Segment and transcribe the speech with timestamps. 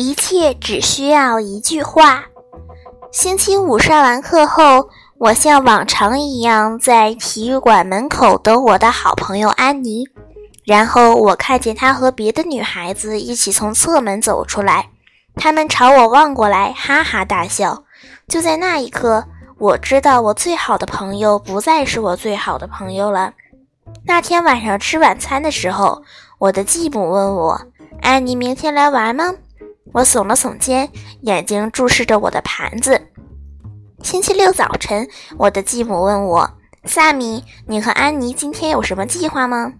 [0.00, 2.24] 一切只需要一句话。
[3.12, 4.88] 星期五上完课后，
[5.18, 10.08] 我像往常一样在体育馆门口等我的好朋友安妮。
[10.64, 14.88] 然后我看见她和别的女孩子一起从侧门走出来，
[15.34, 17.84] 她们朝我望过来，哈哈大笑。
[18.26, 19.26] 就在那一刻，
[19.58, 23.34] 我知道我最好的朋友不再是我最好的朋友了。
[24.06, 26.00] 那天晚上吃晚餐的时候，
[26.38, 27.60] 我的继母问我
[28.00, 29.34] ：“安妮明天来玩吗？”
[29.92, 30.88] 我耸了耸肩，
[31.22, 33.00] 眼睛注视着我的盘子。
[34.02, 36.50] 星期六早晨，我的继母问我
[36.84, 39.72] ：“萨米，你和安妮今天有什么计划吗？”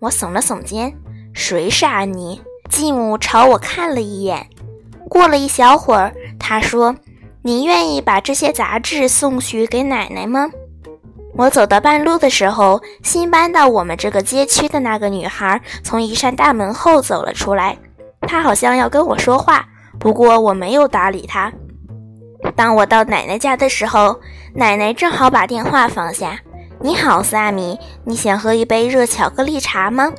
[0.00, 0.94] 我耸了耸肩。
[1.32, 2.40] 谁是安妮？
[2.70, 4.48] 继母朝我看了一眼。
[5.08, 6.94] 过了一小会儿，她说
[7.42, 10.48] ：“你愿意把这些杂志送去给奶奶吗？”
[11.36, 17.76] 我走到半路的时候，新搬到我们这个街区的那个女孩从一扇大门后走了出来。
[18.26, 19.66] 他好像要跟我说话，
[19.98, 21.52] 不过我没有搭理他。
[22.54, 24.20] 当我到奶奶家的时候，
[24.54, 26.38] 奶奶正好把电话放下。
[26.80, 30.12] “你好，萨米，你想喝一杯热巧克力茶吗？”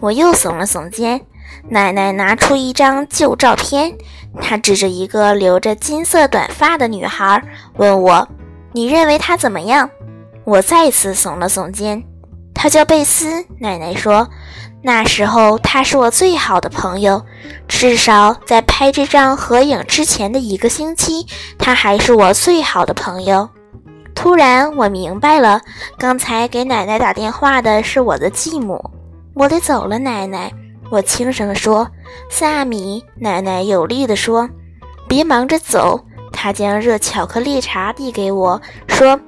[0.00, 1.20] 我又耸了耸肩。
[1.68, 3.96] 奶奶拿出一张旧照片，
[4.40, 7.42] 她指着一个留着金色短发的女孩，
[7.76, 8.28] 问我
[8.72, 9.88] ：“你认为她怎么样？”
[10.44, 12.02] 我再次耸了耸肩。
[12.54, 14.28] 她叫贝斯，奶奶说。
[14.86, 17.24] 那时候他是我最好的朋友，
[17.66, 21.26] 至少在拍这张合影之前的一个星期，
[21.58, 23.48] 他还是我最好的朋友。
[24.14, 25.62] 突然，我明白了，
[25.98, 28.90] 刚才给奶奶打电话的是我的继母。
[29.34, 30.52] 我得走了，奶奶。
[30.90, 31.88] 我轻声说
[32.28, 34.46] ：“萨米。”奶奶有力地说
[35.08, 39.18] ：“别忙着走。”她将热巧克力茶递给我，说。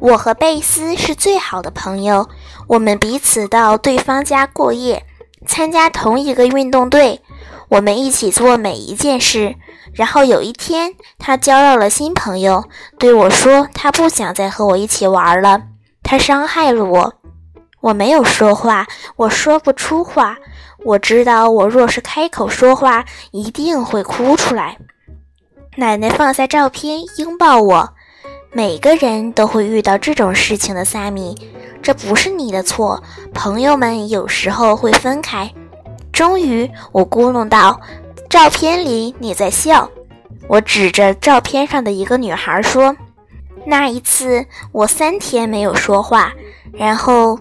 [0.00, 2.28] 我和贝斯是最好的朋友，
[2.68, 5.04] 我们彼此到对方家过夜，
[5.44, 7.20] 参加同一个运动队，
[7.68, 9.56] 我们一起做每一件事。
[9.92, 12.64] 然后有一天，他交到了新朋友，
[12.98, 15.62] 对我说他不想再和我一起玩了，
[16.04, 17.14] 他伤害了我。
[17.80, 18.86] 我没有说话，
[19.16, 20.36] 我说不出话。
[20.84, 24.78] 我知道，我若是开口说话，一定会哭出来。
[25.76, 27.94] 奶奶放下照片，拥抱我。
[28.58, 31.38] 每个人都会遇到这种事情的，萨米，
[31.80, 33.00] 这不是你的错。
[33.32, 35.48] 朋友们有时候会分开。
[36.12, 37.80] 终于，我咕哝道
[38.28, 39.88] ：“照片里你在笑。”
[40.48, 42.96] 我指着照片上的一个女孩说
[43.64, 46.32] ：“那一次我三天没有说话，
[46.72, 47.38] 然后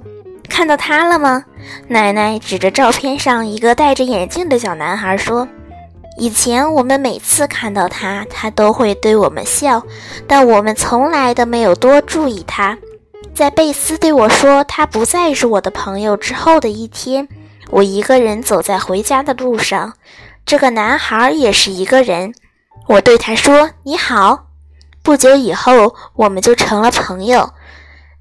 [0.48, 1.44] 看到她了吗？”
[1.90, 5.48] 奶奶指着照片上一个戴着眼镜的小男孩说。
[6.20, 9.84] 以前我们每次看到他，他都会对我们笑，
[10.28, 12.76] 但我们从来都没有多注意他。
[13.36, 17.28] 在贝斯对我说他不再是我的朋友之后的一天，
[17.70, 19.94] 我一个人走在回家的路上，
[20.44, 22.34] 这个男孩也是一个人。
[22.88, 24.46] 我对他说：“你好。”
[25.04, 27.54] 不久以后，我们就成了朋友。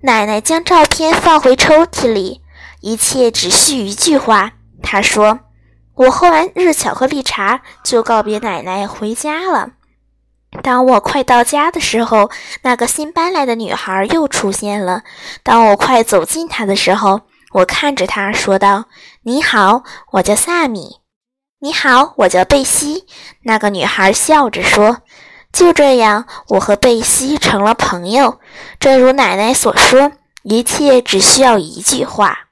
[0.03, 2.43] 奶奶将照片放回抽屉里，
[2.83, 4.53] 一切只需一句话。
[4.83, 5.41] 她说。
[5.97, 9.71] 我喝完热巧克力茶，就告别奶奶回家了。
[10.63, 12.31] 当我快到家的时候，
[12.63, 15.03] 那个新搬来的女孩又出现了。
[15.43, 18.85] 当我快走近她的时候，我看着她说道
[19.25, 21.01] ：“你好，我叫萨米。
[21.61, 23.07] ”“你好，我叫贝西。”
[23.45, 24.99] 那个女孩笑着说。
[25.51, 28.39] 就这样，我和贝西成了朋友。
[28.79, 32.46] 正如奶奶所说，一切只需要一句话。